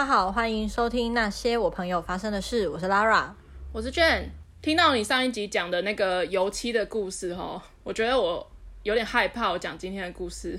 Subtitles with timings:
[0.00, 2.66] 大家好，欢迎收听那些我朋友发生的事。
[2.66, 3.28] 我是 Lara，
[3.70, 4.30] 我是 Jane。
[4.62, 8.50] 听到你上一集讲的那个油漆的故事，哈，我觉得我
[8.82, 9.50] 有点害怕。
[9.50, 10.58] 我讲今天的故事，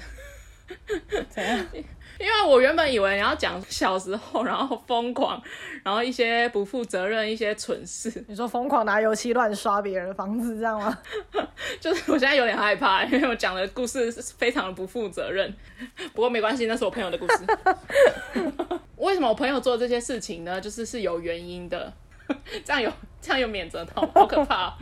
[1.30, 1.66] 怎样？
[2.20, 5.42] 因为我原本以为你要讲小时候，然后疯狂，
[5.84, 8.12] 然后一些不负责任、一些蠢事。
[8.28, 10.96] 你说疯狂拿油漆乱刷别人的房子，这样吗？
[11.82, 15.52] 就是我现在有点害怕，因为我讲的故事是非常的不负责任。
[16.14, 17.46] 不过没关系，那是我朋友的故事。
[18.98, 20.62] 为什么我朋友做这些事情呢？
[20.62, 21.92] 就是是有原因的。
[22.64, 24.74] 这样有这样有免责套，好可怕哦。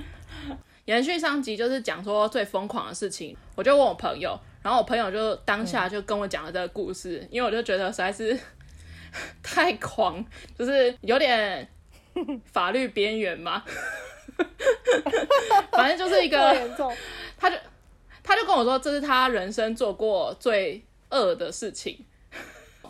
[0.85, 4.37] 延续上集就是讲说最疯狂的事情，我就问我朋友。
[4.61, 8.37] 然后我朋友就当下就跟我讲了这个故事，嗯、因为我就觉得实在是
[9.41, 10.23] 太狂，
[10.57, 11.67] 就是有点
[12.51, 13.63] 法律边缘嘛。
[15.71, 16.37] 反正就是一个，
[17.37, 17.57] 他就
[18.23, 22.05] 他就跟我说，这是他人生做过最恶的事情。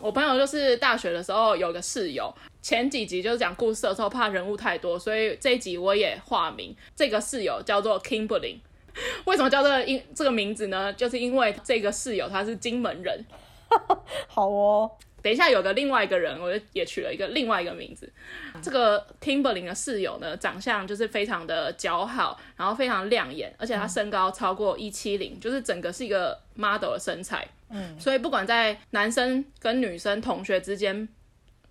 [0.00, 8.58] 我朋友就是大学的时候有个室友，前几集就是讲故事的时候怕人物太多，所以这一集我也化名，这个室友叫做 Kimberly。
[9.26, 10.92] 为什么叫这个因这个名字呢？
[10.92, 13.24] 就是因为这个室友他是金门人。
[14.26, 14.90] 好哦，
[15.22, 18.12] 等一下有个另外一个人，我就也取了一个另外一个名字。
[18.60, 27.46] 这个 Timberlin 的室友呢，长相就是非常的姣好，然后非常亮眼，而且他身高超过一七零，就是整个是一个 model 的身材。
[27.70, 31.08] 嗯，所以不管在男生跟女生同学之间。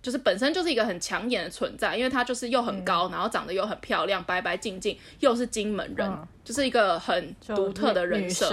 [0.02, 8.48] 就是本身就是一个很抢眼的存在，因为她就是又很高，嗯、然后长得又很漂亮，白白净净，又是金门人，嗯、就是一个很独特的人设。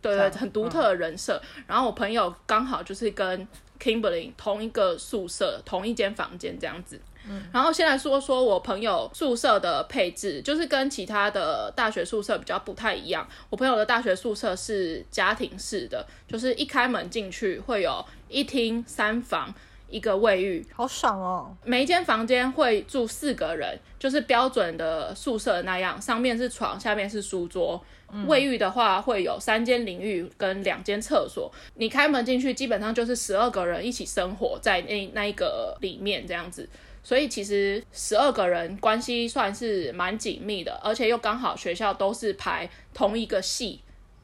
[0.00, 1.40] 对对，很独特的人设。
[1.56, 3.46] 嗯、然后我朋友刚好就是跟
[3.78, 7.00] Kimberly 同一个宿舍，同一间房间这样子。
[7.28, 7.40] 嗯。
[7.52, 13.28] 然后先来说说我朋友宿舍的配置，就是跟其他的大学宿舍比较不太一样。
[13.48, 19.54] 我朋友的大学宿舍是家庭式的，就是一开门进去会有一厅三房。
[19.92, 21.54] 一个卫浴，好爽哦！
[21.64, 27.78] 每一间房间会住四个人，就是标准的宿舍那样，上面是床，下面是书桌。
[28.10, 31.52] 嗯、卫浴的话会有三间淋浴跟两间厕所。
[31.74, 36.66] 你开门进去，基本上就是十二个人一起生活在那那一个里面这样子。
[37.02, 43.80] 所以其实十二个人关系算是蛮紧密的，而且又刚好学校都是排同一个系，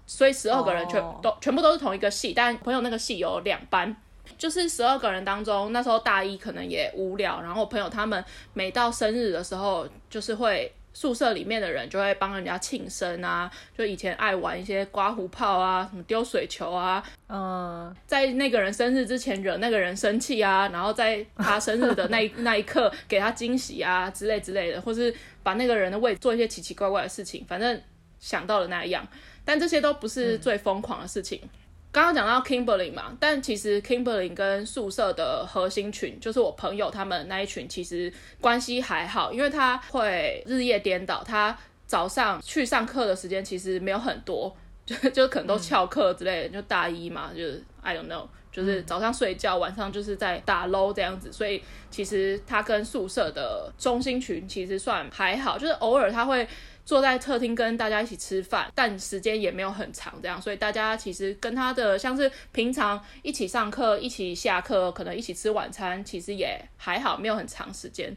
[0.07, 2.33] 所以十二个人全、哦、都全部都是同一个系。
[2.33, 3.95] 但朋友那个系有两班。
[4.39, 27.81] 就是十二个人当中，那时候大一可能也无聊，然后我朋友他们每到生日的时候，就是会宿舍里面的人就会帮人家庆生啊，就以前爱玩一些刮胡泡啊，什么丢水球啊，嗯，在那个人生日之前惹那个人生气啊，然后在他生日的那一 那一刻给他惊喜啊之类之类的，或是把那个人的胃做一些奇奇怪怪的事情，反正
[28.19, 29.07] 想到了那样，
[29.45, 31.41] 但这些都不是最疯狂的事情。
[31.43, 31.49] 嗯
[31.91, 41.57] 刚刚讲到 Kimberly 嘛，但其实 Kimberly 跟宿舍的核心群，就是我朋友他们那一群，其实关系还好，因为他会日夜颠倒，他
[41.87, 44.55] 早上去上课的时间其实没有很多，
[44.85, 56.47] 就就可能都翘课之类的，嗯、就大一嘛，就是 I don't know，就是早上睡觉，晚上就是在打 low 这样子，所以其实他跟宿舍的中心群其实算还好，就是偶尔他会。
[56.89, 68.17] 坐在客厅跟大家一起吃饭，但时间也没有很长，这样，所以大家其实跟他的像是平常一起上课、一起下课，可能一起吃晚餐，其实也还好，没有很长时间。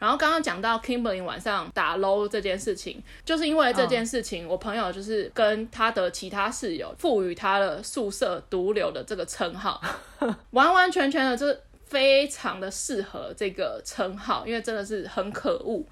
[0.00, 9.80] 然后刚刚讲到 Kimberly 晚上打 low 这件事情，就是因为这件事情，我朋友就是跟他的其他室友赋予他的宿舍毒瘤的这个称号，
[10.50, 15.86] 完完全全的就是非常的适合这个称号，因为真的是很可恶。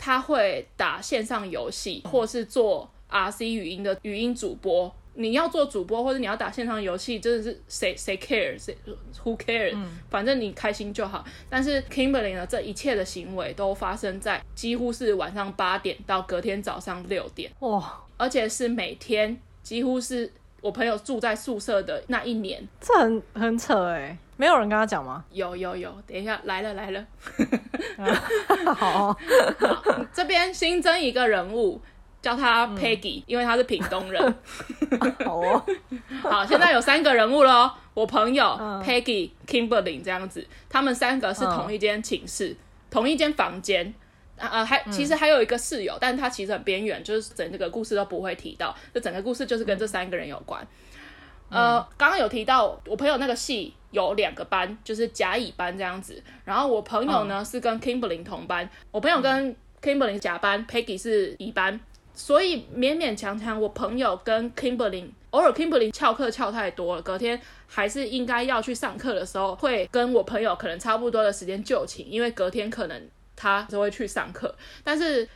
[0.00, 4.90] 他会打线上游戏，或是做 RC 语音的语音主播。
[5.12, 8.74] 你要做主播，或者你要打线上游戏，真的是谁谁 care 谁
[9.22, 11.22] who cares，嗯，反正你开心就好。
[11.50, 18.00] 但是 Kimberly 呢，这一切的行为都发生在几乎是晚上八点到隔天早上六点，哇！
[18.16, 20.32] 而且是每天，几乎是
[20.62, 24.16] 我朋友住在宿舍的那一年，这很很扯哎。
[24.40, 25.22] 没有人跟他讲吗？
[25.30, 27.06] 有有有，等一下来了来了。
[28.74, 29.16] 好，哦、
[29.60, 31.78] 好，这边新增一个人物，
[32.22, 34.34] 叫他 Peggy，、嗯、因为他是屏东人。
[35.26, 35.62] 好哦，
[36.22, 37.70] 好，现在有三个人物喽。
[37.92, 42.56] 我朋友、嗯、Peggy、Kimberly 这样子，他们三个是同一间寝室，嗯、
[42.90, 43.92] 同一间房间。
[44.38, 48.74] 啊啊，还其实还有一个室友，嗯、但他其实很边缘，就是整这个故事都不会提到。
[48.94, 50.66] 这整个故事就是跟这三个人有关。
[51.50, 53.74] 嗯、呃，刚刚有提到我朋友那个系。
[53.90, 56.22] 有两个班，就是甲乙班这样子。
[56.44, 61.80] 然后我朋友呢、嗯、是跟 Kimberly 同班，我朋友跟 Kimberly 甲班，Peggy 是乙班，
[62.14, 74.54] 所以勉勉强强，我朋友跟 Kimberly 偶尔 Kimberly 翘课翘太多了，隔天还是应该要去上课的时候，会跟我朋友可能差不多的时间就寝，因为隔天可能他就会去上课。
[74.84, 75.26] 但是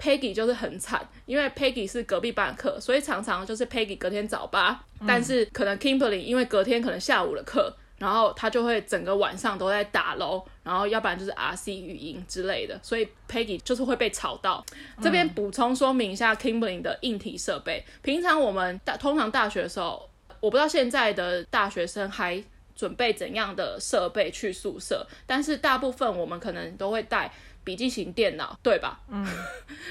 [0.00, 7.76] Peggy 就是很惨，因为 Peggy 是隔壁班课，所以常常就是 Peggy 隔天早八，但是可能 Kimberly 因为隔天可能下午的课。
[8.02, 14.66] 然后他就会整个晚上都在打楼，然后要不然就是 RC 语音之类的，所以 Peggy 就是会被吵到。
[15.00, 17.84] 这边补充说明一下 Kimberly 的硬体设备。
[18.02, 20.10] 平常我们大通常大学的时候，
[20.40, 22.42] 我不知道现在的大学生还
[22.74, 27.32] 准备怎样的设备去宿舍，但是大部分我们可能都会带
[27.62, 29.00] 笔记型电脑，对吧？
[29.10, 29.24] 嗯。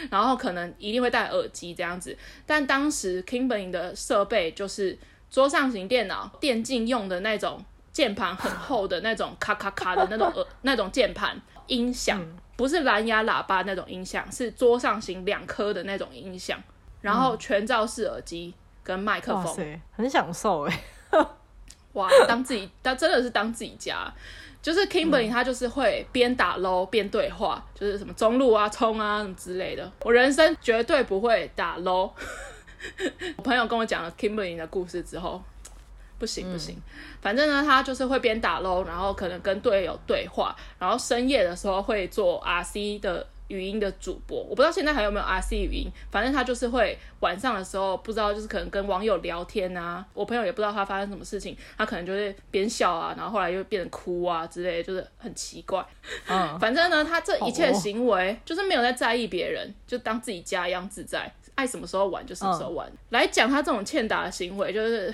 [0.10, 5.00] 然后可能一定会带耳机这样子，但当时 Kimberly 的设备就是
[5.30, 7.64] 桌上型电脑，电竞用的那种。
[7.94, 12.22] 键盘很厚的那种，咔咔咔的那种 呃那种键盘音响，
[12.56, 16.62] 不是蓝牙喇叭那种音响，是桌上型两颗的那种音响，
[17.02, 18.54] 然后全罩式耳机
[18.84, 20.84] 跟麦克风，很享受哎，
[21.94, 24.12] 哇，当自己，他真的是当自己家，
[24.62, 32.12] 就是 Kimberly 他就是会边打 LOL 边对话，就是什么中路啊、冲啊什么之类的，我人生绝对不会打 LOL。
[33.38, 35.42] 我朋友跟我讲了 Kimberly 的故事之后。
[36.22, 36.82] 不行不行，嗯、
[37.20, 44.38] 反正呢，他就是会边打 LOL，然后可能跟队友对话，然后深夜的时候会做 RC 的语音的主播。
[44.44, 50.06] 我不知道现在还有没有 RC 语音，反正他就是会晚上的时候不知道就是可能跟网友聊天啊。
[50.14, 55.84] 我朋友也不知道他发生什么事情，他可能就会边笑啊，然后后来又变成哭啊之类的，就是很奇怪。
[56.28, 62.88] 嗯，反正呢，他这一切行为就是没有在在意别人，就当自己家一样自在，爱什么时候玩就什么时候玩。
[62.88, 65.12] 嗯、来讲他这种欠打的行为，就是。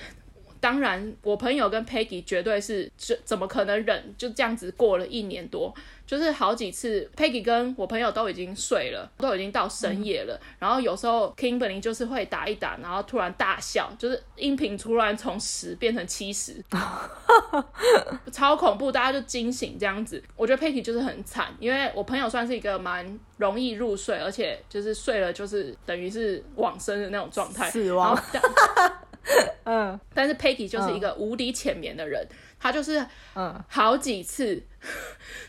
[0.59, 4.15] 当然，我朋友跟 Peggy 绝对是怎怎么可能忍？
[4.17, 5.73] 就这样子过了一年多，
[6.05, 10.35] 就是好几次 Peggy 跟我朋友都已经睡了，都已经到深夜了。
[10.35, 16.55] 嗯、然后有时候 Kimberly 就是会打一打，然后突然大笑，就是音频突然从十变成七十，
[18.31, 20.21] 超恐怖，大家就惊醒这样子。
[20.35, 28.17] 我觉得 Peggy 就是很惨，因为我朋友算是一个蛮容易入睡，而且就是睡了就是等于是往生的那种状态，死亡。
[29.65, 32.25] 嗯，但是 Peggy 就是一个无敌浅眠的人，
[32.57, 34.63] 他、嗯、就是嗯好几次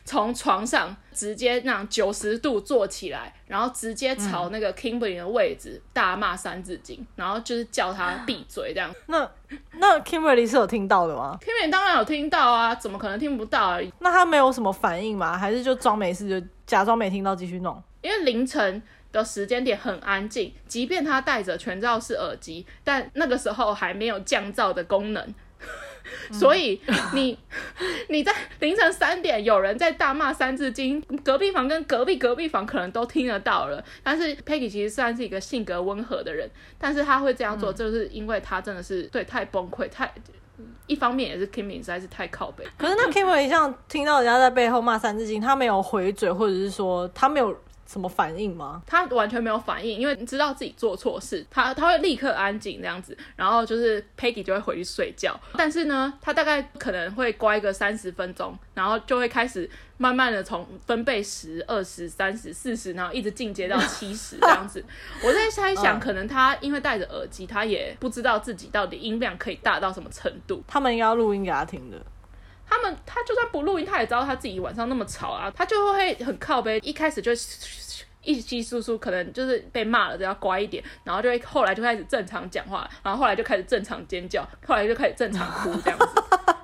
[0.04, 8.92] 从床上直接那样九十度坐起来，然后直接朝那个 Kimberly 的位置大骂三字经，然后就是叫他闭嘴这样。
[9.06, 9.30] 那
[9.74, 13.92] 那 Kimberly 是有听到的吗？Kimberly 当然有听到啊，怎么可能听不到而已？
[14.00, 15.38] 那他没有什么反应吗？
[15.38, 17.80] 还是就装没事，就假装没听到继续弄？
[18.02, 18.82] 因为凌晨。
[19.18, 25.34] 的时间点很安静，即便他戴着全罩式耳机，但那个时候还没有降噪的功能，
[26.32, 26.80] 所以
[27.12, 27.38] 你
[28.08, 33.84] 你在凌晨三点有人在大骂三字经，隔壁房跟隔壁隔壁房可能都听得到了。
[34.02, 40.12] 但是 Peggy 其实算是一个性格温和的人，但是他会这样做，就是因为他真的是对太崩溃，太
[40.86, 42.64] 一方面也是 Kimmy 实在是太靠北。
[42.76, 47.56] 可是那 Kimmy 像听到人家在背后骂三字经，他没有回嘴，或者是说他没有。
[47.90, 48.82] 什么反应吗？
[48.86, 55.34] 他完全没有反应，因为你知道自己做错事，他他会立刻安静这样子，然后就是 Peggy 就会回去睡觉。
[55.54, 64.84] 但是呢，他大概可能会乖个三十分钟，然后就会开始慢慢的从分贝十、二十、三十、四十，然后一直进阶到七十这样子。
[65.24, 70.62] 我在猜想，可能他因为戴着耳机，他也不知道自己到底音量可以大到什么程度。
[70.68, 71.98] 他们应该要录音给他听的。
[72.68, 77.32] 他们他就算不录音，他也知道他自己晚上那么吵啊，他就会很靠背，一开始就
[78.22, 86.06] 一稀疏疏，可能就是被骂了，就要乖一点，然后就会后来就开始正常讲话，然后后来就开始正常尖叫，后来就开始正常哭这样子。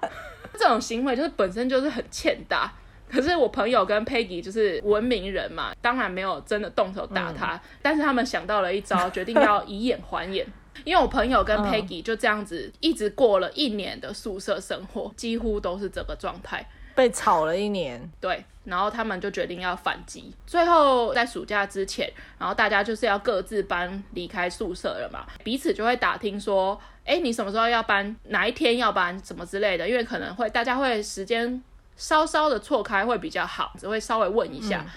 [0.59, 2.73] 这种行为就是本身就是很欠打，
[3.11, 10.47] 可是我朋友跟 Peggy 就是文明人嘛，当然没有真的动手打他，嗯、但是他们想到了一招，决定要以眼还眼。
[10.83, 18.11] 因为我朋友跟 Peggy 就这样子一直过了一年的宿舍生活，几乎都是这个状态，被吵了一年。
[18.21, 20.35] 对，然后他们就决定要反击。
[20.47, 28.15] 最后在暑假之前，然后大家就是要各自搬离开宿舍了嘛，彼此就会打听说，哎，你什么时候要搬？
[28.25, 29.19] 哪一天要搬？
[29.25, 31.63] 什么之类的，因为可能会大家会时间
[31.97, 34.85] 稍稍的错开会比较好，只会稍微问一下。
[34.85, 34.91] 嗯、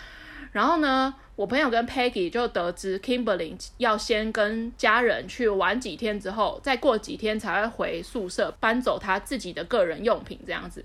[0.52, 10.84] 然后呢，我朋友跟 Peggy 就得知 Kimberly 要先跟家人去玩几天之后，再过几天才会回宿舍搬走他自己的个人用品这样子。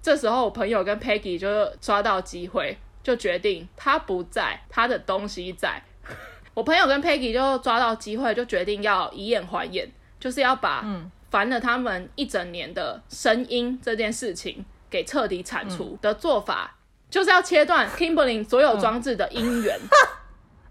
[0.00, 5.82] 这时候我朋友跟 Peggy 就抓到机会，就决定他不在，他的东西在。
[6.54, 9.90] 我朋友跟 Peggy 就抓到机会，就决定要以眼还眼，
[10.20, 10.86] 就是要把
[11.30, 16.76] 烦了他们一整年的声音这件事情给彻底铲除的做法。
[17.14, 19.78] 就是要切断 Kimberly 所有装置的音源。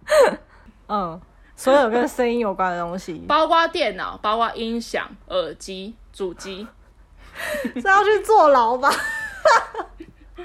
[0.90, 1.22] 嗯，
[1.56, 6.68] 所有跟声音有关的东西，包括电脑，包括音响、耳机、主机，
[7.76, 8.92] 是要去坐牢吧？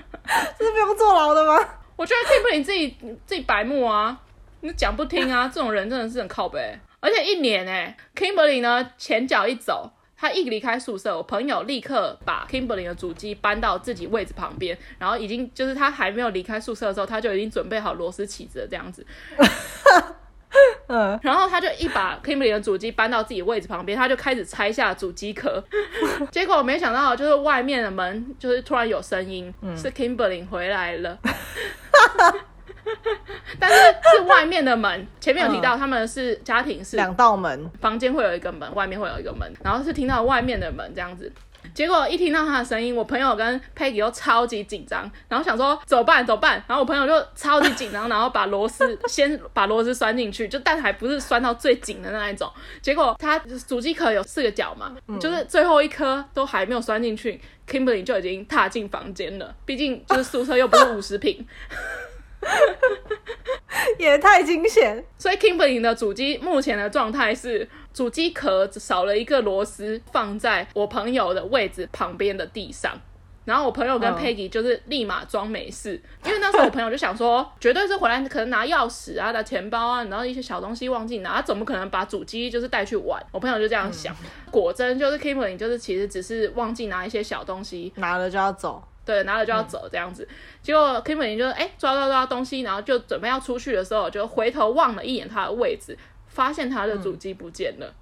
[0.56, 1.58] 这是不用坐牢的吗？
[1.96, 4.16] 我觉得 Kimberly 自己自己白目啊，
[4.60, 6.78] 你讲不听啊，这种人真的是很靠北。
[7.00, 19.06] 而且一年哎，Kimberly 呢前脚一走，他一离开宿舍，我朋友立刻把 Kimberly 的主机搬到自己位置旁边，然后已经就是他还没有离开宿舍的时候，他就已经准备好螺丝起子了这样子。
[20.88, 25.62] 嗯，然后他就一把 Kimberly 的主机搬到自己位置旁边，他就开始拆下主机壳。
[26.32, 31.18] 结果我没想到，就是外面的门就是突然有声音，嗯、是 Kimberly 回来了。
[33.58, 41.30] 但是是外面的门，前面有提到他们是家庭是两道门，房间会有一个门，外面会有一个门，然后是听到外面的门这样子。
[41.74, 46.24] 结果一听到他的声音，我朋友跟 Peggy 都超级紧张，然后想说怎么办？
[46.24, 46.62] 怎么办？
[46.66, 52.50] 然后我朋友就超级紧张，然后把螺丝先 把螺丝拴进去，就但还不是拴到最紧的那一种。
[52.80, 59.54] 结果他主机壳有四个角嘛，嗯、就是最后一颗都还没有拴进去，Kimberly 就已经踏进房间了。
[59.66, 61.46] 毕竟就是宿舍又不是五十坪。
[63.98, 65.04] 也太惊险！
[65.16, 72.98] 所以 Kimberly 的主机目前的状态是，主机壳少了一个螺丝，放在我朋友的位置旁边的地上。
[73.44, 83.18] 然后我朋友跟 Peggy 就是立马装没事，因为那时候我朋友就想说，绝对是回来可能拿钥匙啊、拿钱包啊，然后一些小东西忘记拿，他怎么可能把主机就是带去玩？
[83.32, 84.14] 我朋友就这样想。
[84.50, 88.82] 果真就是 Kimberly 就是其实只是忘记拿一些小东西，拿了就要走。
[89.08, 95.96] 对，拿了就要走这样子，嗯、结果 Kimberly 就哎抓抓抓东西，然后就准备要出去的时候，就回头望了一眼他的位置，
[96.26, 97.94] 发现他的主机不见了。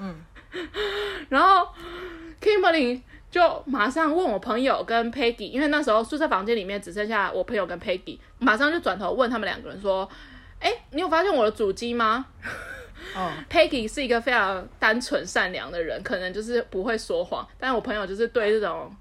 [0.00, 0.20] 嗯，
[1.30, 1.68] 然后
[2.40, 10.08] Kimberly 就马上问我朋友跟 Peggy，因为那时候宿舍房间里面只剩下我朋友跟 Peggy，马上就转头问他们两个人说
[10.58, 12.26] ：“哎，你有发现我的主机吗？”
[13.14, 18.92] 哦， Peggy 是一个非常单纯善良的人，可能就是不会说谎，但是我朋友就是对这种。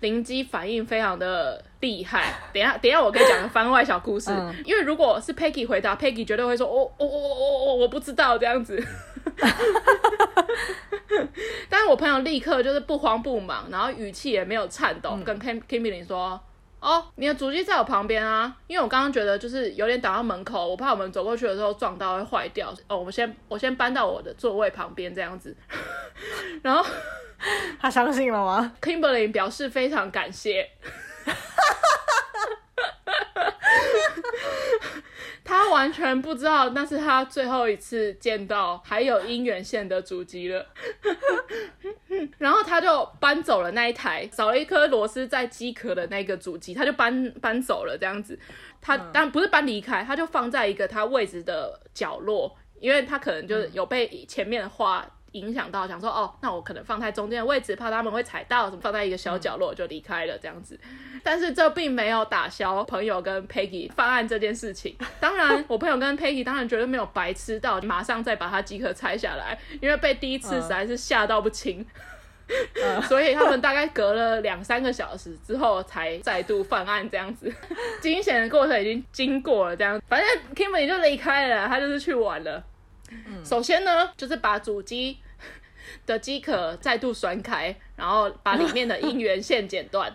[0.00, 7.36] 灵机反应非常的厉害， 等一下等一下我可以讲个番外小故事，嗯、因为如果是 Peggy 回答，Peggy 绝对会说哦哦哦哦
[7.68, 8.82] 哦，我不知道这样子。
[11.68, 16.40] 但是我朋友立刻就是不慌不忙，然后语气也没有颤抖，嗯、跟 Kim Kimberly 说
[16.80, 22.72] ：“哦，你的主机在我旁边啊，因为我刚刚觉得就是有点挡到门口，我怕我们走过去的时候撞到会坏掉。
[22.88, 25.56] 哦，我先我先搬到我的座位旁边这样子，
[26.62, 26.84] 然后。
[27.78, 30.70] ”他相信了吗？Kimberly 表示非常感谢。
[35.46, 40.66] 他完全不知道那是他最后一次见到还有姻缘线的主机了。
[42.38, 48.38] 然后他就搬走了那一台少了一颗螺丝在机壳的那个主机，他就搬搬走了这样子。
[48.80, 55.08] 他但不是搬离开，他就放在一个他位置的角落，因为他可能就是有被前面的话。
[55.36, 60.78] 影响到，想说哦，那我可能放在中间的位置，怕他们会踩到，什么放在一个小角落就离开了这样子。
[61.22, 64.96] 但是这并没有打消朋友跟 Peggy 犯案这件事情。
[65.20, 71.84] 当然，我朋友跟 Peggy 当然绝对没有白痴到马上再把它机壳拆下来，因为被第一次实在是吓到不轻，
[72.80, 77.52] 呃、所以他们大概隔了两三个小时之后才再度犯案这样子。
[78.00, 82.62] 惊险的过程已经经过了，这样，反正 Kimberly 就离开了，他就是去玩了。
[83.10, 85.18] 嗯、首先呢，就是把主机。
[86.04, 90.14] 的机壳再度栓开，然后把里面的音源线剪断。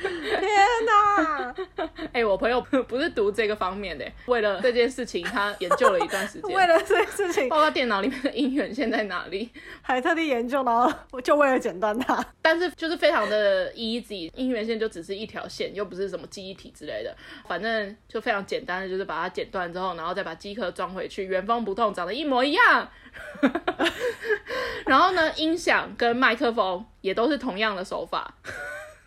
[0.00, 0.40] 天
[0.86, 1.54] 哪！
[2.12, 6.50] 哎、欸，我朋友 不是读这个方面的，为了这件事情，他研究了一段时间。
[6.54, 9.50] 为了这件事情，包括电脑里面的音源线在哪里，
[9.82, 12.24] 还特地研究，然后就为了剪断它。
[12.40, 22.88] 但是就是非常的 easy，音源线就只是一条线，又不是什么记忆体之类的，反正就非常简单的，就是把它剪断之后，然后再把机壳装回去，原封不动，长得一模一样。
[24.86, 28.34] 然后呢，音响跟麦克风也都是同样的手法。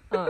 [0.09, 0.29] 嗯，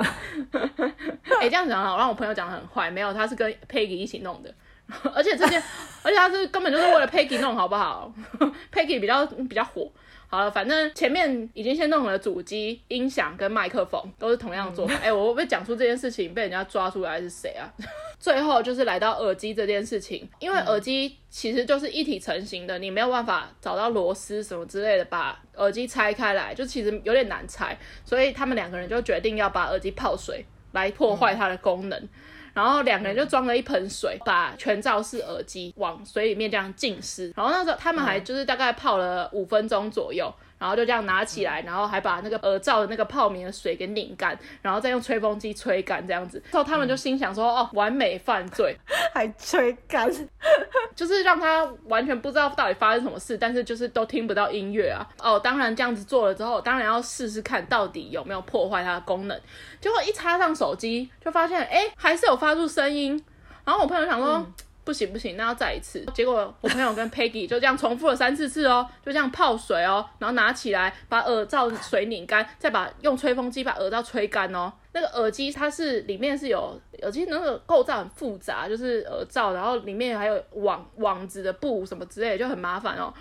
[1.39, 4.53] 哎、欸，这样讲好，让我朋友讲得很坏，没有，他是跟 Peggy 一起弄的，
[5.13, 5.61] 而且这件，
[6.03, 8.11] 而且他是根本就是为了 Peggy 弄，好不好？
[8.71, 9.91] Peggy 比较比较火。
[10.27, 14.93] 好了，反正前面已经先弄了主机、音响跟麦克风，都是同样的做法。
[14.95, 17.71] 哎、嗯欸，我会不会讲出这件事情被人家抓出来是谁啊？
[18.19, 31.99] 最后就是来到耳机这件事情，因为耳机其实就是一体成型的，你没有办法找到螺丝什么之类的把耳机拆开来，就其实有点难拆，所以他们两个人就决定要把耳机泡水来破坏它的功能。
[31.99, 32.09] 嗯
[32.55, 37.31] 然后两个人就装了一盆水，把全罩式耳机往水里面这样浸湿。
[37.35, 46.41] 然后那时候他们还就是大概泡了五分钟左右，然后就这样拿起来，然后还把那个耳罩的那个泡棉的水给拧干，然后再用吹风机吹干这样子。
[46.51, 48.77] 之后他们就心想说：“哦，完美犯罪，
[49.13, 50.09] 还吹干，
[50.95, 59.39] 就是让他完全不知道到底发生什么事，但是就是都听不到音乐啊。”哦，当然这样子做了之后，当然要试试看到底有没有破坏它的功能。
[59.81, 63.21] 结果一插上手机，就发现哎，还是有发出声音。
[63.63, 64.35] 然后我朋友想说。
[64.35, 64.53] 嗯
[64.85, 66.05] 不行不行，那要再一次。
[66.13, 74.71] 结果我朋友跟 Peggy 就这样重复了三四次哦，就这样泡水哦，然后拿起来把耳罩水拧干，再把用吹风机把耳罩吹干哦。
[74.93, 83.11] 那个耳机它是里面是有耳机那个构造很复杂，就是耳罩，然后里面还有网网子的布什么之类的，就很麻烦哦。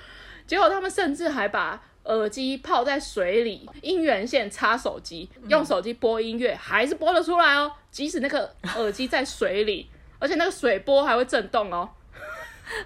[0.46, 9.88] 结果他们甚至还把耳机泡在水里，音源线插手机，用手机播音乐，还是播得出来哦，即使那个耳机在水里。
[10.24, 11.86] 而且那个水波还会震动哦，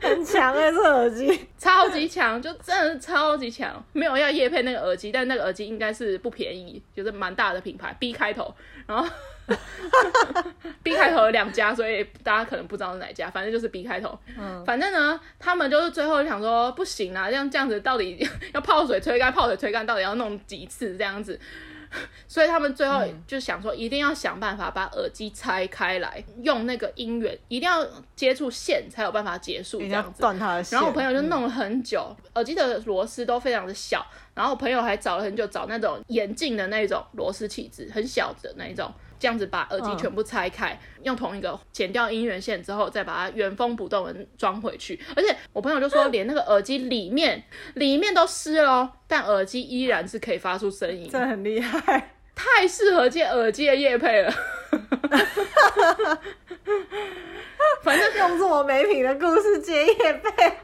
[0.03, 3.81] 很强哎、欸，这耳机超级强，就真的是超级强。
[3.93, 8.53] 没有要夜配那个耳机，但那个耳机应该是不便宜，就是蛮大的品牌，B 开头，
[8.89, 9.09] 然后
[10.83, 14.19] B 开头有两家，所以大家可能不知道是哪家，反正就是 B 开头。
[14.37, 21.39] 嗯，反正呢，他们就是最后想说不行啊，这样这样子到底 要泡水吹干，泡水吹干到底要弄几次这样子。
[22.29, 30.21] 所以他们最后就想说，一定要想办法把耳机拆开来，用那个音源，一定要接触线才有办法结束这样子。
[30.21, 30.77] 断它的线。
[30.77, 38.93] 然后我朋友就弄了很久，耳机的螺丝都非常的小，然后我朋友还找了很久，找那种眼镜的那种螺丝起子，很小的那一种。
[39.19, 45.01] 这样子把耳机全部拆开，嗯、用同一个剪掉音源线之后，再把它原封不动的装回去。
[45.17, 47.43] 而且我朋友就说，连那个耳机里面
[47.75, 54.33] 里面都湿了，但耳机依然是可以发出声音，这很厉害，太适合接耳机的夜配了。
[57.83, 60.59] 反正用这么没品的故事接夜配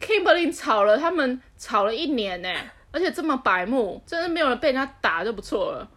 [0.00, 2.48] ，Kimberly 吵了他们吵了一年呢，
[2.90, 5.88] 而且这么白目，真的没有人被人家打就不错了。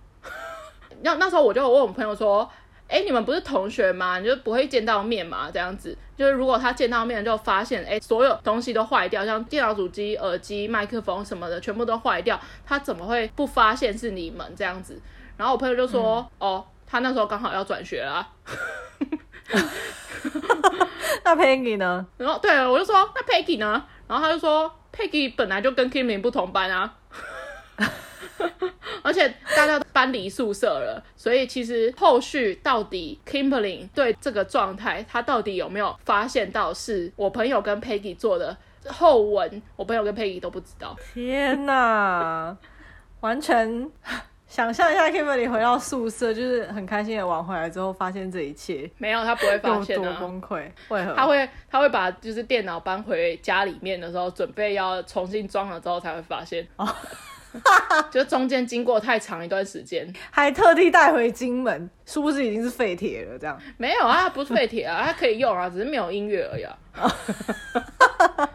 [1.02, 2.50] 那那时候我就问我朋友说
[2.88, 4.20] ：“哎、欸，你们不是同学吗？
[4.20, 5.50] 你就不会见到面吗？
[5.54, 15.02] 这样子，就是如果他见到面就发现，哎、欸，所有东西都坏掉，像电脑主机、耳机、麦克风什么的，全部都坏掉，他怎么会不发现是你们这样子？”
[15.38, 18.28] 然后我朋友就说：“嗯、哦，他那时候刚好要转学啦。
[21.24, 22.06] ”那 Peggy 呢？
[22.18, 26.96] 然后对，我就说：“那 Peggy 呢？”然后他就说：“Peggy 本来就跟 Kimmy 不同班啊。”
[29.04, 38.56] 而且大家都搬离宿舍了，所以其实后续到底 Kimberly 对这个状态，他到底有没有发现到是我朋友跟 Peggy 做的
[38.88, 40.96] 后文，我朋友跟 Peggy 都不知道。
[41.14, 42.56] 天哪，
[43.22, 43.90] 完全
[44.48, 50.70] 想象一下 Kimberly 回到宿舍，就是很开心的玩回来之后，发现这一切没有，他不会发现的、啊，多崩溃。
[50.90, 51.14] 为何？
[51.14, 56.68] 他会他会把就是电脑搬回家里面的时候，准备要重新装了之后才会发现。
[56.78, 56.88] 哦
[58.12, 63.38] 就中间经过太长一段时间，还特地带回金门，殊不知已经是废铁了。
[63.40, 66.78] 这样没有啊，不是废铁啊，它可以用啊，只是没有音乐而已啊。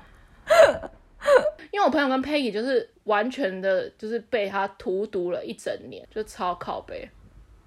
[1.73, 7.11] 因为我朋友跟 Peggy 就是完全的，就是被他荼毒了一整年，就超靠北。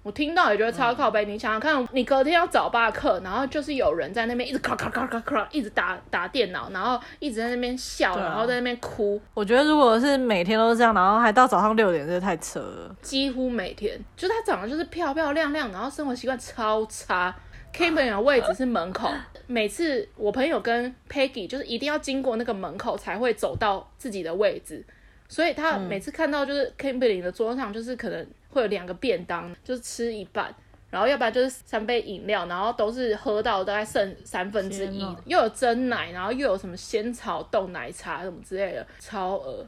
[0.02, 1.24] 我听到也觉得超靠北。
[1.24, 9.20] 你想想看，你隔天要早八课，然后就是有人在那边一直咔咔咔咔咔一直打打电脑，然后一直在那边笑，然后在那边哭。
[9.34, 12.96] 我觉得如果是每天都是这样，然后还到早上六点，这太扯了。
[13.02, 17.34] 几乎每天，就他长得就是漂漂亮亮，然后生活习惯超差。
[17.70, 19.10] Kimberly 的位置是门口，
[19.46, 24.84] 每次我朋友跟 Peggy 就是一定要经过那个门口才会走到自己的位置，
[25.28, 28.26] 所以他每次看到就是 Kimberly 的桌上就是可能。
[28.50, 30.52] 会有两个便当，就是吃一半，
[30.88, 39.66] 然后要不然就是三杯饮料，然后都是喝到大概剩三分之一，又有蒸奶，然后又有什么仙草冻奶茶什么之类的，超恶。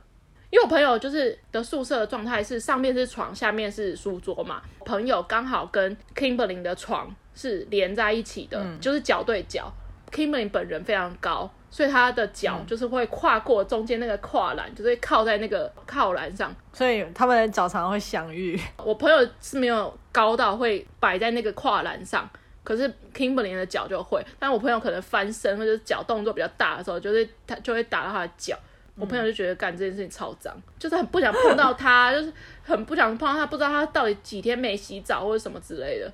[0.48, 9.70] 因为我朋友就是的宿舍的状态是上面是床，下面是书桌嘛，朋友刚好跟 Kimberly 的床是连在一起的，嗯、就是脚对脚。
[10.10, 11.52] Kimberly 本人非常高。
[11.70, 18.60] 所以他的脚就是会跨过中间那个跨栏，嗯、就是会靠在那个靠栏上，所以他们的脚常常会相遇。
[18.76, 22.28] 我朋友是没有高到会摆在那个跨栏上，
[22.64, 24.20] 可是 Kimberly 的脚就会。
[24.38, 28.58] 但我朋友可能翻身或者脚动作比较大的时候，就是他就会打到他的脚。
[28.96, 32.30] 我朋友就觉得干这件事情超脏，就是很不想碰到他， 就是
[32.62, 36.12] 很不想碰到他，不知道他到底几天没洗澡或者什么之类的。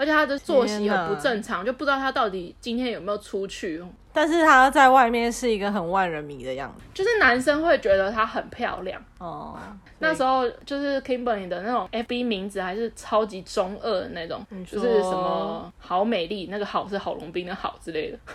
[0.00, 3.84] 而且他的作息很不正常，就不知道他到底今天有没有出去。
[4.14, 9.58] 但是他在外面是一个很万人迷的样子，就是男生会觉得她很漂亮哦。
[9.98, 18.18] 那时候就是 Kimberly 的那种 FB 名字还是超级中二的那种，就是什么好美丽，那个好是郝龙斌的好之类的。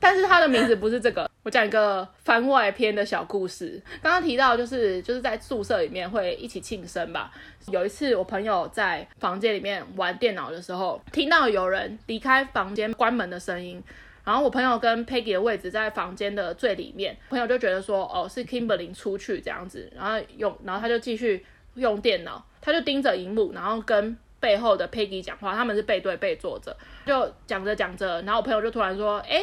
[0.00, 1.27] 但是他的名字不是这个。
[1.48, 3.80] 我讲一个番外篇的小故事。
[4.02, 7.32] 刚刚提到就是就是在宿舍里面会一起庆生吧。
[7.68, 13.82] 有一次我朋友在房间里面玩电脑的时候，听到有人离开房间关门的声音。
[14.24, 21.42] 然后我朋友跟 Peggy 的位置在房间的最里面，朋友就觉得说哦是 Kimberly 出去这样子，然后用然后他就继续
[21.76, 29.42] 用电脑，他就盯着荧幕，然后跟背后的 Peggy 讲话，他们是背对背坐着，就讲着讲着，然后我朋友就突然说，哎，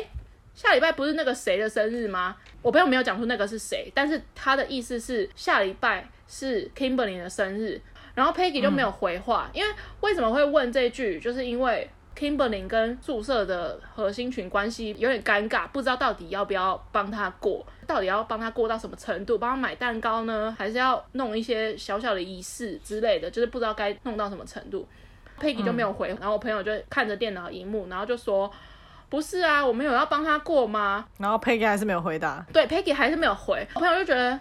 [0.55, 2.35] 下礼拜不是那个谁的生日吗？
[2.61, 7.79] 我朋友没有讲出那个是谁，但是他的意思是下礼拜是 Kimberly 的生日，
[8.15, 11.87] 然后 Peggy 就没有回话，嗯、因为为什么会问这句，就是因为
[12.17, 17.65] Kimberly 跟宿舍的核心群关系有点尴尬，不知道到底要不要帮他过。
[17.85, 19.37] 到底要帮他过到什么程度？
[19.37, 23.29] 帮他买蛋糕呢，还是要弄一些小小的仪式之类的？
[23.29, 24.87] 就是不知道该弄到什么程度。
[25.39, 28.49] Peggy 就没有回，嗯、然后我朋友就看着电脑荧幕，然后就说
[29.09, 32.45] ：“不是啊，我们有要帮他过吗？”然后 Peggy 还是没有回答。
[32.51, 33.67] 对，Peggy 还是没有回。
[33.73, 34.39] 我朋友就觉得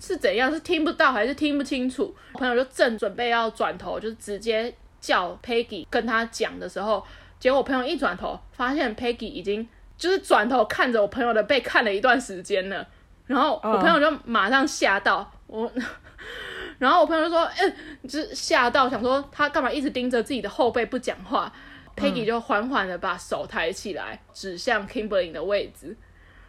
[0.00, 0.52] 是怎样？
[0.52, 2.14] 是听不到还是听不清楚？
[2.32, 7.04] 我朋友就正准备要转头，就是直接叫 Peggy 跟他讲的时候，
[7.38, 9.68] 结果我朋友一转头，发现 Peggy 已经。
[9.96, 12.84] 就是转头看着我朋友的背看了一段时间了，
[13.26, 15.70] 然后我朋友就马上吓到我，
[16.78, 21.50] 然后我朋友就说：“哎、欸，就是吓到，想说他干嘛一直盯着自己的后背不讲话。
[21.96, 25.96] 嗯” Peggy 就缓缓的把手抬起来，指向 Kimberly 的位置，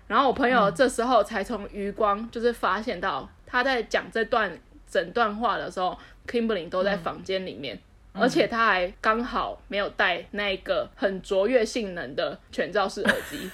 [0.08, 7.80] 然后我朋友这时候才从余光就是发现到他在讲这段整段话的时候，Kimberly 都在房间里面。
[8.18, 13.52] 而且他还刚好没有带那个很卓越性能的全罩式耳机，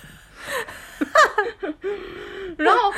[2.59, 2.93] 然后，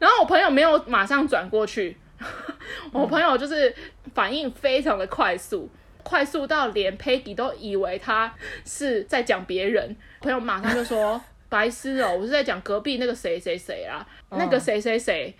[0.00, 1.96] 然后我朋友没有马上转过去，
[2.90, 3.72] 我朋友就是
[4.12, 5.70] 反应非常的快速，
[6.06, 8.32] 快速到连 Peggy 都以为他
[8.64, 11.20] 是在讲别人， 朋友马上就说。
[11.48, 15.32] 白痴哦，我是在讲隔壁那个谁谁谁啊，哦、那个谁谁谁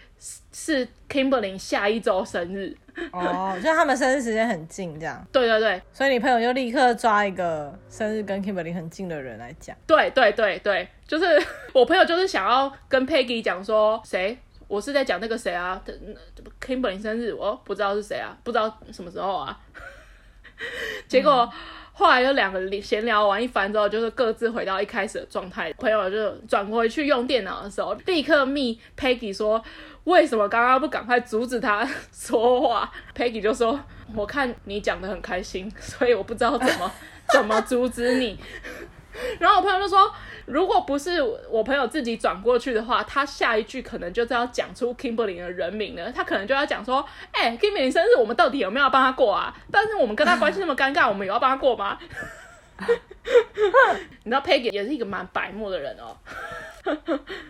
[0.52, 2.72] 是 Kimberly 下一周生日。
[3.10, 5.20] 哦，就他们生日时间很近，这样。
[5.32, 9.76] 对对对，所以你朋友就立刻抓一个生日跟 Kimberly 很近的人来讲。
[9.84, 11.24] 对对对对，就是
[11.72, 15.82] 我朋友就是想要跟 Peggy 讲说谁，我是在讲那个谁啊
[16.64, 19.60] ，Kimberly 生日，我不知道是谁啊，不知道什么时候啊，
[21.08, 21.52] 结果。
[21.98, 25.72] 后来就两个闲聊完一番之后，就是各自回到一开始的状态。
[25.78, 29.64] 朋友就转回去用电脑的时候，立刻密 Peggy 说
[30.04, 33.80] ：“为什么刚刚不赶快阻止他 说话？”Peggy 就说
[34.14, 36.92] ：“我看你讲的很开心，所以我不知道怎么
[37.32, 38.38] 怎么阻止你。”
[39.40, 40.12] 然后我朋友就说。
[40.46, 46.10] 如果不是我朋友自己转过去的话，他下一句可能就是要讲出 Kimberly 的人名了。
[46.12, 49.54] 他可能就要讲说：“哎、，Kimberly 生日，我们到底有没有帮他过啊？
[49.70, 51.98] 但是我们跟他关系那么尴尬，我们有要帮他过吗？”
[54.24, 56.16] 你知道 Peggy 也是一个蛮白目的人哦。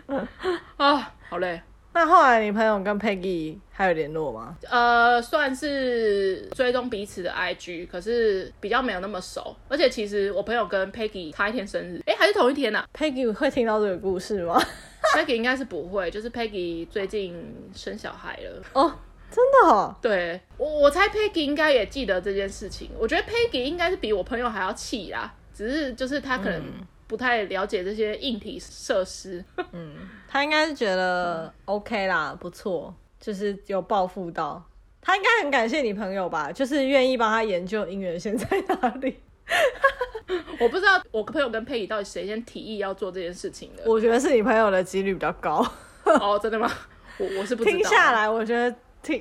[0.77, 1.61] 啊，好累。
[1.97, 4.55] 那后来你朋友跟 Peggy 还有联络吗？
[4.69, 9.55] 呃，算是追踪彼此的 IG，可是比较没有那么熟。
[9.67, 12.87] 而且其实我朋友跟 Peggy 差一天生日，哎，还是同一天呐、啊。
[12.93, 14.61] Peggy 会听到这个故事吗？
[15.17, 18.61] Peggy 应该是不会，就是 Peggy 最近生小孩了。
[18.73, 18.93] 哦，
[19.31, 19.95] 真的哦？
[19.99, 22.91] 对，我我猜 Peggy 应该也记得这件事情。
[22.99, 26.85] 我觉得 Peggy 应该是比我朋友还要气啦，只是就是他可能、嗯。
[27.07, 29.95] 不太了解这些硬体设施，嗯，
[30.27, 34.61] 他应该是觉得 OK 啦，不错，就是有报复到，
[35.01, 39.17] 他应该很感谢你朋友吧，就是愿意帮他研究姻缘线在哪里。
[40.59, 45.65] 我不知道我朋友跟佩仪到底谁先提议要做这件事情的，我觉得是你朋友的几率比较高。
[46.03, 46.69] 哦，真的吗？
[47.17, 47.77] 我我是不知道。
[47.77, 48.75] 听下来，我觉得。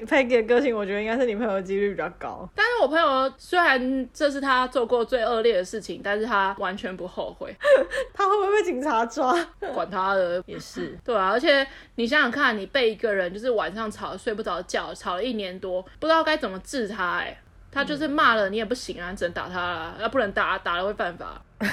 [0.07, 2.49] Peggy 的个性，我觉得应该是你朋友的几率比较高。
[2.55, 7.55] 但是我朋友虽然这是他做过最恶劣的事情，但是他完全不后悔。
[8.13, 9.33] 他会不会被警察抓？
[9.73, 10.99] 管他的，也是。
[11.05, 17.19] 对啊，而且你想想看，你被一个人就是晚上吵睡不着觉，吵了一年多，不知道该怎么治他。
[17.19, 17.39] 哎，
[17.71, 19.95] 他就是骂了你也不行啊，只能打他啦。
[19.99, 21.41] 那不能打，打了会犯法。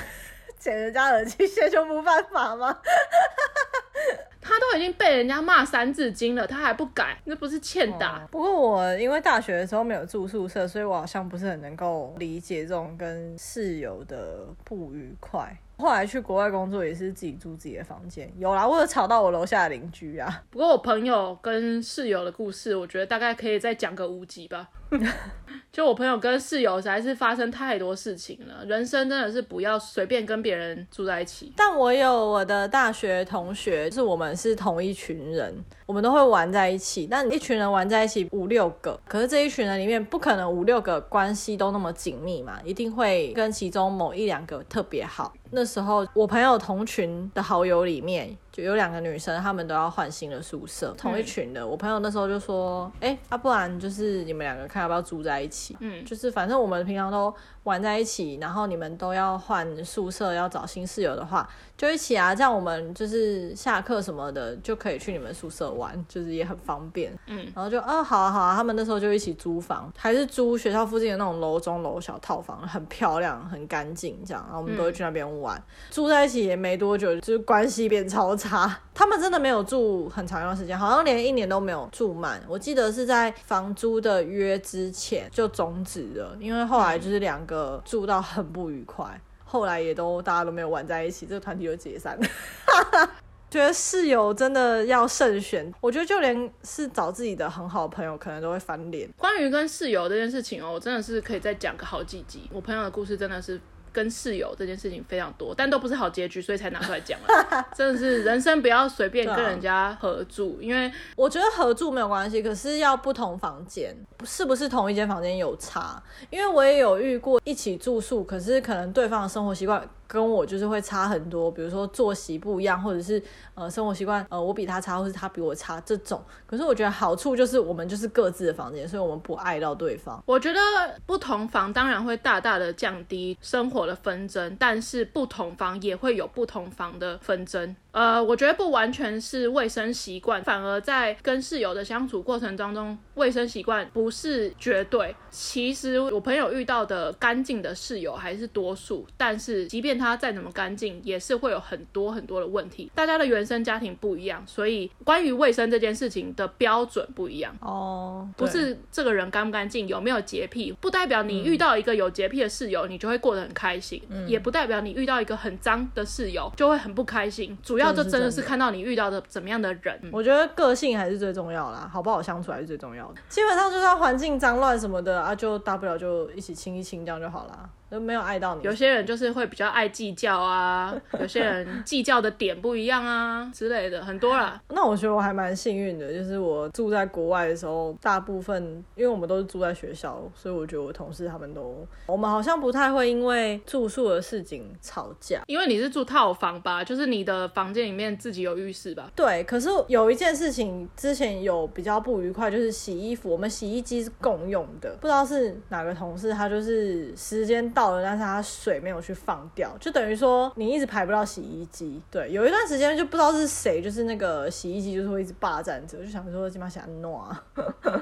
[0.64, 2.74] 捡人家耳机 线就不犯法吗？
[4.40, 8.20] 他都已经被人家骂三字经了，他还不改，那不是欠打。
[8.20, 15.54] 哦，不过我因为大学的时候没有住宿舍，所以我好像不是很能够理解这种跟室友的不愉快。
[15.78, 20.44] 后来去国外工作也是自己住自己的房间，有啦，我有吵到我楼下的邻居啊。
[20.50, 24.70] 不过我朋友跟室友的故事，我觉得大概可以再讲个五集吧。
[25.72, 31.52] 就我朋友跟室友实在是发生太多事情了，人生真的是不要随便跟别人住在一起。
[31.58, 35.54] 但我有我的大学同学，就是我们是同一群人，
[35.86, 37.06] 我们都会玩在一起。
[37.12, 45.34] 但一群人玩在一起五六个，可是这一群人里面不可能五六个关系都那么紧密嘛，一定会跟其中某一两个特别好。
[45.52, 48.38] 那时时候我朋友同群的好友里面。
[48.54, 51.62] 就有两个女生，她们都要换新的宿舍，同一群的。
[51.62, 55.76] 嗯、我朋友那时候就说：“哎、欸，要、啊、不然就是你们两个看要不要住在一起？
[55.80, 61.48] 嗯，就是反正我们平常都玩在一起，然后你们都要换宿舍，要找新室友的话，
[61.78, 62.36] 就一起啊。
[62.36, 67.18] 这样我们就是下课什么的就可以去你们宿舍玩，就是也很方便。
[67.28, 68.56] 嗯，然后就哦，好啊，好啊。
[68.56, 74.44] 他们那时候就一起租房，还是租学校附近的那种楼中楼小套房，很漂亮，很干净，这样。
[74.44, 78.80] 然后我们都会去那边玩，嗯、住在一起也没多久，就是关系变超差。
[78.94, 82.40] 他们真的没有住很长一段时间，好像连一年都没有住满。
[82.48, 87.53] 我记得是在房租的约之前就终止了，因为后来就是两个
[87.86, 92.28] 住到很不愉快，后来也都大家都没有玩在一起，这个团体就解散了。
[93.50, 99.08] 觉得室友真的要慎选，我觉得就连是找自己的很好朋友，可能都会翻脸。
[99.18, 102.50] 关于跟室友这件事情哦，我真的是可以再讲个好几集。
[102.52, 103.62] 我朋友的故事真的是。
[103.94, 107.66] 跟室友这件事情非常多，但都不是好结局，所以才拿出来讲了。
[107.76, 116.02] 真的是人生不要随便跟人家合住，因为我觉得合住没有关系，可是要不同房间，是不是同一间房间有差？
[116.32, 119.88] 因为我也有遇过一起住宿，可是可能对方的生活习惯。
[120.08, 123.22] 跟我就是会差很多，比如说作息不一样，或者是
[123.56, 126.24] 呃生活习惯，呃我比他差，或是他比我差这种。
[126.46, 130.22] 可是我觉得好处就是我们就是各自的房间，所以我们不碍到对方。
[130.26, 130.60] 我觉得
[131.06, 137.76] 不同房当然会大大的降低生活的纷争，但是不同房也会有不同房的纷争。
[137.94, 145.16] 呃，我觉得不完全是卫生习惯，反而在跟室友的相处过程当中，卫生习惯不是绝对。
[145.30, 152.92] 其实我朋友遇到的干净的室友还是多数，但是即便他再怎么干净，也是会有很多很多的问题。
[152.96, 157.56] 大家的原生家庭不一样，所以关于卫生这件事情的标准不一样。
[157.62, 167.56] 哦，不是这个人干不干净，有没有洁癖，不代表你遇到一个有洁癖的室友，你就会过得很开心，嗯，也不代表你遇到一个很脏的室友就会很不开心。
[167.62, 167.83] 主要。
[167.84, 173.16] 要就真的是看到你遇到的怎么样的人，我觉得个性还是最重要啦，好不好相处还是最重要的。
[173.30, 177.70] 基本上就算环境脏乱什么的啊，就大不了就一起清一清，这样就好啦。
[177.94, 178.64] 都没有爱到你。
[178.64, 184.60] 有些人就是会比较爱计较啊， 有些人计较的点不一样啊之类的，很多啦。
[184.70, 195.44] 那我觉得我还蛮幸运的，就是我住在国外的时候，大部分因为我们都是住在学校，所以我觉得我同事他们都，我们好像不太会因为住宿的事情吵架。
[195.46, 199.12] 因为你是住套房吧，就是你的房间里面自己有浴室吧？
[199.16, 199.44] 对。
[199.44, 207.83] 可是有一件事情之前有比较不愉快，就是洗衣服，我们洗衣机是共用的，不知道是哪个同事，他就是时间到。
[207.84, 212.02] 到了，但是它水没有去放掉，就等于说你一直排不到洗衣机。
[212.10, 217.44] 对，有一段时间就不知道是谁，就是那个洗衣机就是会一直霸占着，就想说起码想弄啊。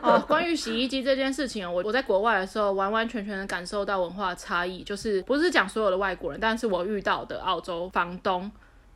[0.04, 8.52] 哦， 关于洗衣机这件事情，我我在国外的时候完完全全的感受到文化差异，就是不是讲所有的外国人，但是我遇到的澳洲房东，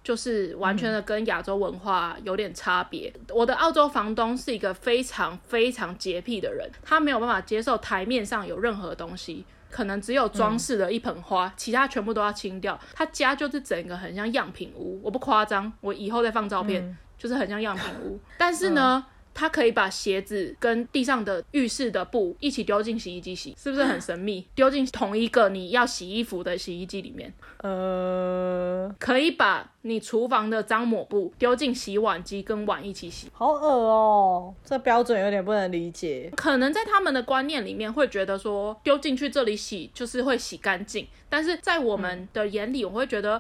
[0.05, 3.11] 就是完全的跟亚洲文化有点差别。
[3.13, 3.25] 嗯。
[3.35, 9.43] 我的澳洲房东是一个非常非常洁癖的人，他没有办法接受台面上有任何东西。
[9.71, 12.79] 可能只有装饰的一盆花，嗯，其他全部都要清掉。
[12.93, 18.17] 他家就是整个很像样品屋，我不夸张，我以后再放照片，嗯，就是很像样品屋。
[18.37, 24.47] 但是呢，嗯，他可以把鞋子跟地上的浴室的布一起丢进洗衣机洗，是不是很神秘？
[24.55, 29.71] 丢进同一个你要洗衣服的洗衣机里面，呃，可以把。
[29.87, 34.53] 你厨房的脏抹布丢进洗碗机，跟碗一起洗，好恶哦！
[34.63, 36.31] 这标准有点不能理解。
[36.35, 43.39] 可能在他们的观念里面，会觉得说丢进去这里洗就是会洗干净，但是在我们的眼里，我会觉得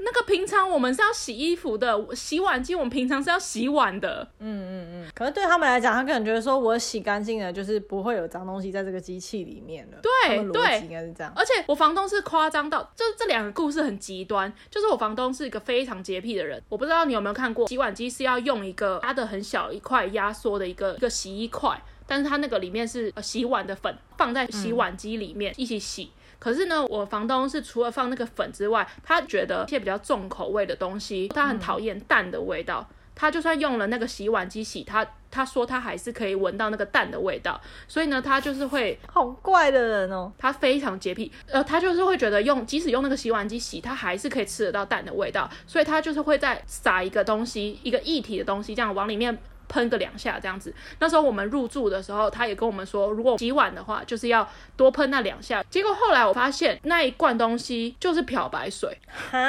[0.00, 4.28] 那个平常我们是要洗衣服的，洗碗机我们平常是要洗碗的。
[4.40, 5.10] 嗯嗯嗯。
[5.14, 9.98] 可是对他们来讲，他可能觉得说我洗干净了，就是不会有脏东西在这个机器里面了。
[10.02, 11.32] 对对，应该是这样。
[11.36, 15.83] 而且我房东是夸张到，就是这两个故事很极端，就是我房东是一个非。
[15.84, 26.04] 非常洁癖的人，我不知道你有没有看过，洗碗机是要用一个压的很小一块压缩的一个一个洗衣块，但是它那个里面是洗碗的粉，放在洗碗机里面一起洗。
[26.04, 26.20] 嗯。
[26.38, 32.88] 可是呢，我房东是除了放那个粉之外，他觉得一些比较重口味的东西，他很讨厌蛋的味道。
[33.14, 49.36] 他就算用了那个洗碗机洗，他他说他还是可以闻到那个蛋的味道，所以呢，他就是会好怪的人哦，他非常洁癖，呃，他就是会觉得用即使用那个洗碗机洗，他还是可以吃得到蛋的味道，所以他就是会再撒一个东西，一个液体的东西，这样往里面
[49.68, 50.72] 喷个两下，这样子。
[51.00, 55.64] 那时候我们入住的时候，他也跟我们说，如果洗碗的话，就是要多喷那两下。
[55.70, 58.98] 结果后来我发现那一罐东西就是漂白水，
[59.30, 59.40] 哈。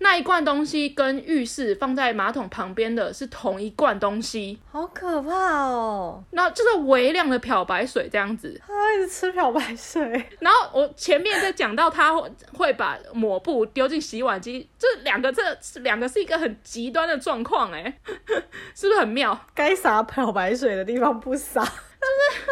[0.00, 5.34] 那一罐东西跟浴室放在马桶旁边的是同一罐东西，好可怕
[5.66, 6.22] 哦！
[6.30, 8.60] 那就是微量的漂白水这样子。
[8.66, 10.02] 他一直吃漂白水，
[10.38, 12.14] 然后我前面在讲到他
[12.52, 15.42] 会把抹布丢进洗碗机，这两个这
[15.80, 17.98] 两个是一个很极端的状况，哎，
[18.74, 19.46] 是不是很妙？
[19.54, 21.66] 该洒漂白水的地方不洒。
[22.00, 22.46] 就是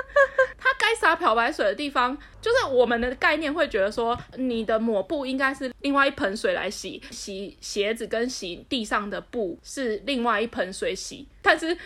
[0.59, 11.29] 它该洒漂白水的地方，就是我们的概念会觉得说，你的抹布应该是另外一盆水来洗，洗鞋子跟洗地上的布是另外一盆水洗。
[11.41, 11.77] 但是，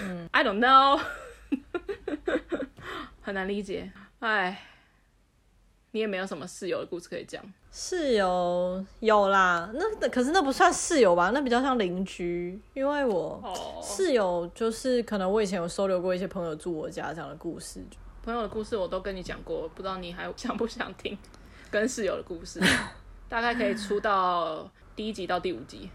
[0.00, 1.00] 嗯， I don't know，
[3.22, 3.90] 很难理解。
[4.20, 4.62] 哎，
[5.92, 7.42] 你也没有什么室友的故事可以讲。
[7.80, 11.30] 室友有啦，那可是那不算室友吧？
[11.32, 13.40] 那比较像邻居，因为我
[13.80, 17.80] 室友就是可能我以前有收留过一些朋友住我家这样的故事。
[18.24, 21.16] 朋友的故事我都跟你讲过，不知道你还想不想听
[21.70, 22.60] 跟室友的故事？
[23.30, 25.88] 大概可以出到第一集到第五集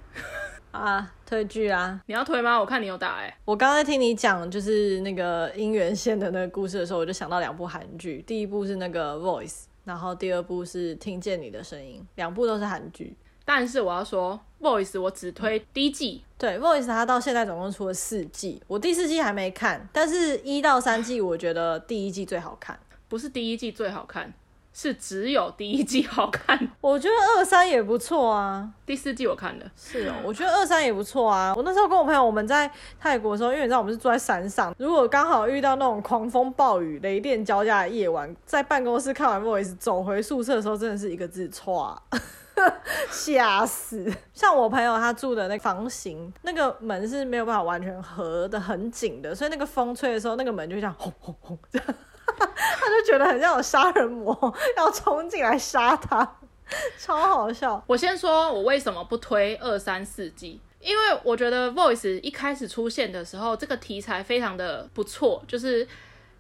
[0.72, 2.58] 啊，推剧啊，你要推吗？
[2.58, 3.38] 我看你有打哎、欸。
[3.44, 9.64] 我刚才听你讲就是那个姻缘线的那个故事的时候，我就想到两部韩剧，第一部是那个 Voice。
[9.84, 13.16] 然后第二部是听见你的声音，两部都是韩剧。
[13.46, 16.24] 但是我要说，Voice 我只推第一季。
[16.38, 24.34] 对，Voice 它到现在总共出了四季，我第四季还没看，但是一到三季我觉得第一季最好看，不是第一季最好看。
[24.74, 28.68] 是只有第一季好看，我觉得二三也不错啊。
[28.88, 31.54] 第四季我看的，是哦，我觉得二三也不错啊。
[31.56, 42.02] 我那时候跟我朋友我们在泰国的时候，因为你知道我们是住在山上，如果刚好遇到那种狂风暴雨、雷电交加的夜晚，在办公室看完 Voice 走回宿舍的时候，真的是一个字错，
[43.12, 44.12] 吓死。
[44.34, 51.88] 像我朋友他住的那个房型，那个门是没有办法完全合的很紧的，所以那个风吹的时候，那个门就这样轰轰轰这样。
[52.40, 56.38] 他就觉得很像有杀人魔 要冲进来杀他，
[56.98, 57.84] 超好笑。
[57.88, 60.60] 我先说，我为什么不推二三四季？
[60.80, 65.88] 因为我觉得 Voice 一开始出现的时候，这个题材非常的不错，就是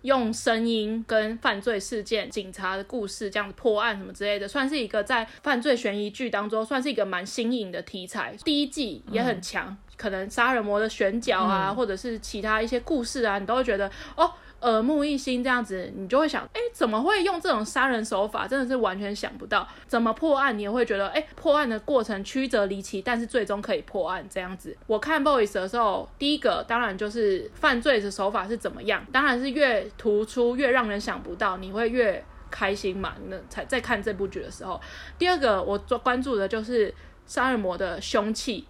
[0.01, 8.35] 用声音跟犯罪事件、警察的故事这样子破案什么之类的，算是一个在犯罪悬疑剧当中算是一个蛮新颖的题材。
[8.43, 14.29] 第一季也很强，嗯、可能杀人魔的选角啊，嗯、或者是其他一些故事啊，你都会觉得哦。
[14.63, 18.47] 耳目一新，这样子你就会想，哎，怎么会用这种杀人手法？
[18.47, 19.67] 真的是完全想不到。
[19.87, 20.57] 怎么破案？
[20.57, 24.75] 你也会觉得，哎，破案的过程曲折离奇，但是最终可以破案这样子。
[24.87, 33.13] 我看 Voice 的时候，第一个当然就是犯罪的手法是怎么样，当然是越突出越让人想不到，你会越开心嘛。
[33.27, 34.79] 那才在看这部剧的时候，
[35.17, 36.93] 第二个我关注的就是
[37.25, 38.65] 杀人魔的凶器。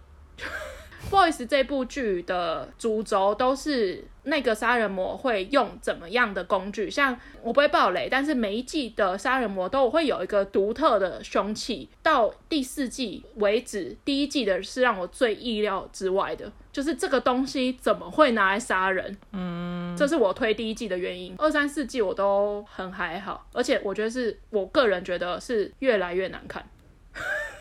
[1.14, 11.88] Voice 这部剧的主轴都是那个杀人魔会用怎么样的工具，像我不会爆雷，但是每一季的杀人魔都会有一个独特的凶器。
[12.02, 19.16] 到第四季为止，第一季的是让我最意料之外的，就是这个东西怎么会拿来杀人？
[19.34, 21.36] 嗯，这是我推第一季的原因。
[21.38, 26.68] 二三四季我都很还好，而且我觉得是我个人觉得是越来越难看。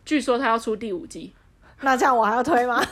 [0.07, 1.35] 据说他要出第五季。
[1.85, 2.83] 那这样我还要推吗？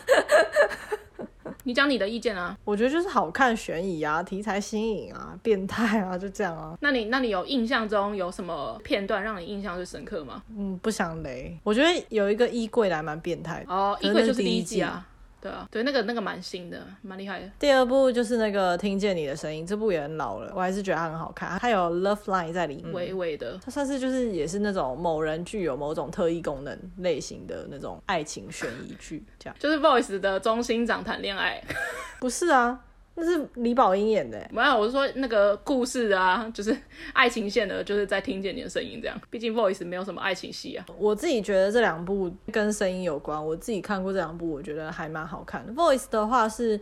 [1.64, 2.56] 你讲你的意见啊。
[2.64, 6.76] 我觉得就是好看、悬疑啊，题材新颖啊，变态啊，就这样啊。
[6.80, 10.42] 那你那你有印象中有什么片段让你印象最深刻吗？
[10.56, 11.56] 嗯，不想雷。
[11.62, 13.72] 我觉得有一个衣柜还蛮变态的。
[13.72, 15.06] 哦，衣柜就是第一季啊。
[15.40, 17.50] 对啊，对，那个那个蛮新的，蛮厉害的。
[17.58, 21.58] 第二部就是那个听见你的声音，这部也很老了，我还是觉得它很好看。
[21.58, 23.58] 它有 love line 在里面，微微的。
[23.64, 29.56] 它算是就是也是那种某人具有某种特异功能类型的那种爱情悬疑剧，这样。
[29.58, 31.62] 就是 Voice 的中心长谈恋爱，
[32.20, 32.80] 不是啊。
[33.20, 34.40] 那是李宝英演的。
[34.50, 36.76] 没有，我是说那个故事啊， 就是
[37.12, 39.16] 爱情线的，就是在听见你的声音这样。
[39.28, 40.86] 毕竟 Voice 没有什么爱情戏啊。
[40.98, 45.72] 我自己觉得这两部跟声音有关，我自己看过这两部，我觉得还蛮好看的。
[45.74, 46.80] Voice 的话是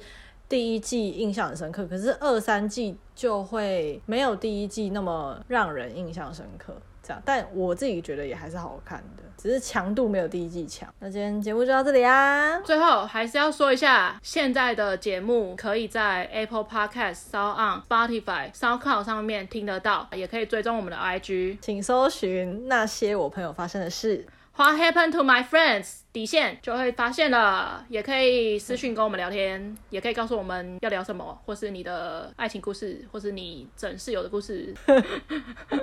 [0.48, 6.74] 第一季印象很深刻，可是二三季就会没有第一季那么让人印象深刻。
[7.08, 9.22] 这样，但我自己觉得也还是好看的。
[9.38, 10.92] 只是强度没有第一季强。
[10.98, 12.58] 那今天节目就到这里啊！
[12.62, 24.26] 最后还是要说一下，现在的节目可以在 Apple Podcast、SoundOn、Spotify、SoundCloud 上面听得到，也可以追踪我们的 IG，请搜寻那些我朋友发生的事。
[24.58, 26.00] What happened to my friends？
[26.12, 34.74] 底线就会发现了，也可以私讯跟我们聊天，嗯、也可以告诉我们要聊什么，或是你的爱情故事，或是你整室友的故事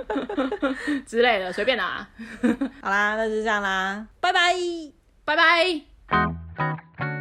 [1.06, 2.06] 之类的，随便啦。
[2.82, 4.52] 好啦，那就这样啦，拜拜，
[5.24, 7.15] 拜拜。